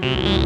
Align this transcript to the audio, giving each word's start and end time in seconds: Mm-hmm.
Mm-hmm. 0.00 0.37